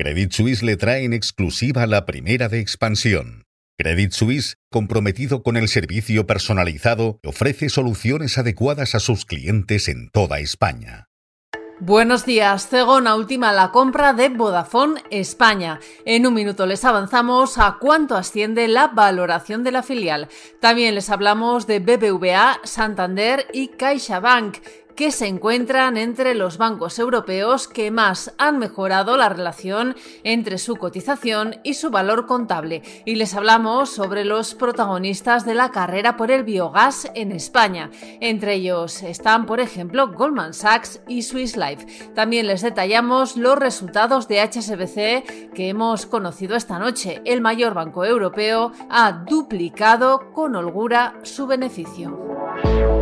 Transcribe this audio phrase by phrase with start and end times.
[0.00, 3.46] Credit Suisse le trae en exclusiva la primera de expansión.
[3.76, 10.38] Credit Suisse, comprometido con el servicio personalizado, ofrece soluciones adecuadas a sus clientes en toda
[10.38, 11.08] España.
[11.80, 15.80] Buenos días, Cegona última la compra de Vodafone España.
[16.04, 20.28] En un minuto les avanzamos a cuánto asciende la valoración de la filial.
[20.60, 24.58] También les hablamos de BBVA, Santander y CaixaBank
[24.98, 29.94] que se encuentran entre los bancos europeos que más han mejorado la relación
[30.24, 32.82] entre su cotización y su valor contable.
[33.04, 37.92] Y les hablamos sobre los protagonistas de la carrera por el biogás en España.
[38.18, 42.10] Entre ellos están, por ejemplo, Goldman Sachs y Swiss Life.
[42.16, 47.22] También les detallamos los resultados de HSBC que hemos conocido esta noche.
[47.24, 52.97] El mayor banco europeo ha duplicado con holgura su beneficio.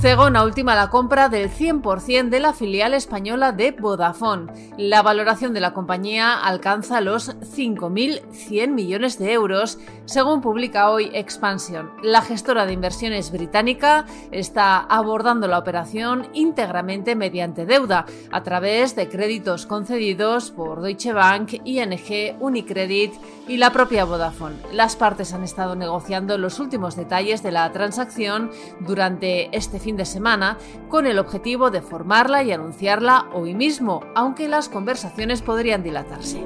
[0.00, 4.46] Cegona última la compra del 100% de la filial española de Vodafone.
[4.76, 11.90] La valoración de la compañía alcanza los 5.100 millones de euros, según publica hoy Expansion.
[12.04, 19.08] La gestora de inversiones británica está abordando la operación íntegramente mediante deuda, a través de
[19.08, 23.14] créditos concedidos por Deutsche Bank, ING, Unicredit
[23.48, 24.54] y la propia Vodafone.
[24.72, 30.04] Las partes han estado negociando los últimos detalles de la transacción durante este fin de
[30.04, 30.58] semana
[30.88, 36.44] con el objetivo de formarla y anunciarla hoy mismo, aunque las conversaciones podrían dilatarse.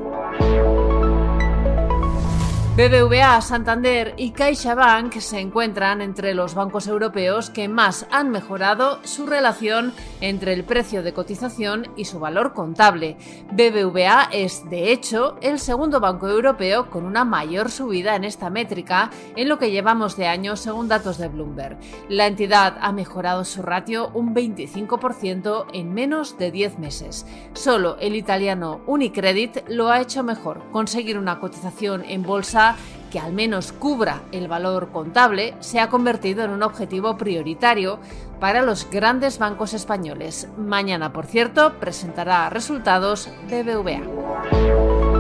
[2.74, 9.26] BBVA, Santander y CaixaBank se encuentran entre los bancos europeos que más han mejorado su
[9.26, 9.92] relación
[10.22, 13.18] entre el precio de cotización y su valor contable.
[13.52, 19.10] BBVA es, de hecho, el segundo banco europeo con una mayor subida en esta métrica
[19.36, 21.76] en lo que llevamos de año según datos de Bloomberg.
[22.08, 27.26] La entidad ha mejorado su ratio un 25% en menos de 10 meses.
[27.52, 32.61] Solo el italiano Unicredit lo ha hecho mejor, conseguir una cotización en bolsa
[33.10, 37.98] que al menos cubra el valor contable se ha convertido en un objetivo prioritario
[38.40, 40.48] para los grandes bancos españoles.
[40.56, 45.12] Mañana, por cierto, presentará resultados de BVA.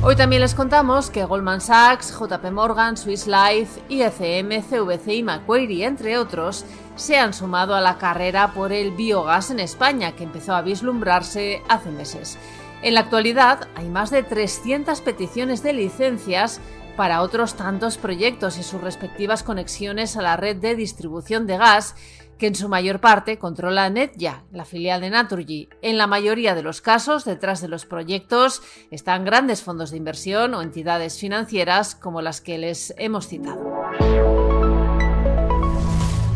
[0.00, 5.86] Hoy también les contamos que Goldman Sachs, JP Morgan, Swiss Life, IFM, CVC y Macquarie,
[5.86, 6.64] entre otros,
[6.94, 11.62] se han sumado a la carrera por el biogás en España, que empezó a vislumbrarse
[11.68, 12.38] hace meses.
[12.80, 16.60] En la actualidad hay más de 300 peticiones de licencias
[16.96, 21.96] para otros tantos proyectos y sus respectivas conexiones a la red de distribución de gas
[22.38, 25.68] que en su mayor parte controla Netja, la filial de Naturgy.
[25.82, 28.62] En la mayoría de los casos, detrás de los proyectos
[28.92, 33.67] están grandes fondos de inversión o entidades financieras como las que les hemos citado.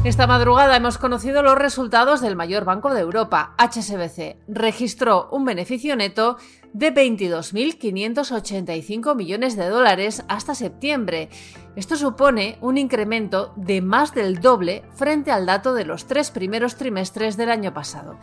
[0.04, 4.34] Esta madrugada hemos conocido los resultados del mayor banco de Europa, HSBC.
[4.48, 6.38] Registró un beneficio neto
[6.72, 11.28] de 22.585 millones de dólares hasta septiembre.
[11.76, 16.74] Esto supone un incremento de más del doble frente al dato de los tres primeros
[16.74, 18.18] trimestres del año pasado.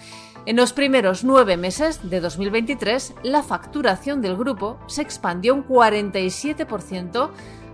[0.46, 7.30] En los primeros nueve meses de 2023, la facturación del grupo se expandió un 47%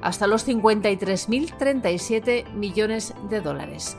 [0.06, 3.98] hasta los 53.037 millones de dólares.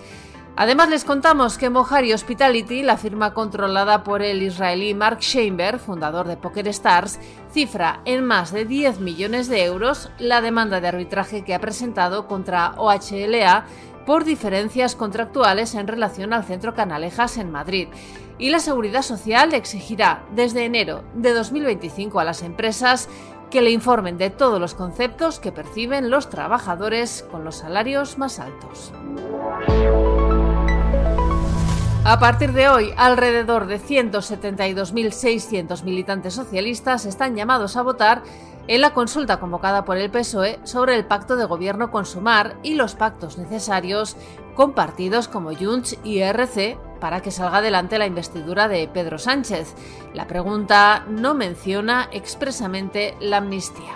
[0.59, 6.27] Además les contamos que Mohari Hospitality, la firma controlada por el israelí Mark Chamber, fundador
[6.29, 7.19] de Poker Stars,
[7.53, 12.27] cifra en más de 10 millones de euros la demanda de arbitraje que ha presentado
[12.27, 13.67] contra OHLA
[14.07, 17.89] por diferencias contractuales en relación al centro Canalejas en Madrid.
[18.39, 23.09] Y la Seguridad Social exigirá desde enero de 2025 a las empresas
[23.51, 28.39] que le informen de todos los conceptos que perciben los trabajadores con los salarios más
[28.39, 28.93] altos.
[32.05, 38.23] A partir de hoy, alrededor de 172.600 militantes socialistas están llamados a votar
[38.69, 42.75] en la consulta convocada por el PSOE sobre el pacto de gobierno con Sumar y
[42.75, 44.17] los pactos necesarios
[44.55, 49.75] con partidos como Junts y ERC para que salga adelante la investidura de Pedro Sánchez.
[50.15, 53.95] La pregunta no menciona expresamente la amnistía.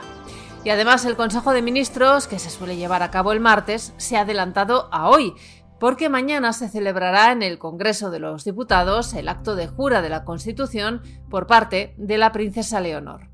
[0.64, 4.17] Y además el Consejo de Ministros, que se suele llevar a cabo el martes, se
[4.17, 5.35] ha adelantado a hoy,
[5.79, 10.11] porque mañana se celebrará en el Congreso de los Diputados el acto de jura de
[10.11, 11.00] la Constitución
[11.31, 13.31] por parte de la princesa Leonor.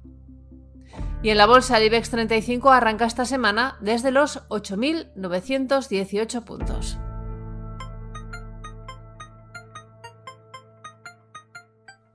[1.22, 6.98] Y en la bolsa el IBEX 35 arranca esta semana desde los 8.918 puntos.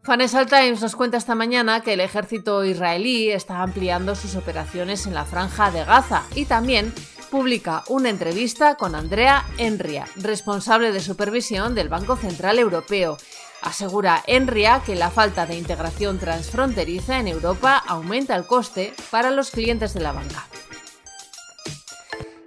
[0.04, 5.14] Financial Times nos cuenta esta mañana que el ejército israelí está ampliando sus operaciones en
[5.14, 6.92] la franja de Gaza y también
[7.30, 13.18] publica una entrevista con Andrea Enria, responsable de supervisión del Banco Central Europeo.
[13.62, 19.52] Asegura Enria que la falta de integración transfronteriza en Europa aumenta el coste para los
[19.52, 20.48] clientes de la banca.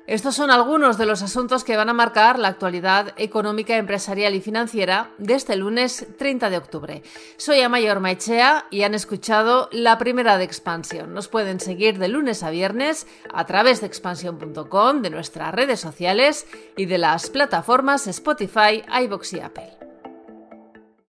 [0.07, 4.43] Estos son algunos de los asuntos que van a marcar la actualidad económica, empresarial y
[4.43, 7.03] financiera de este lunes 30 de octubre.
[7.39, 11.15] Soy Amayor Maichea y han escuchado la primera de Expansión.
[11.15, 16.47] Nos pueden seguir de lunes a viernes a través de expansión.com, de nuestras redes sociales
[16.77, 19.84] y de las plataformas Spotify, iBox y Apple.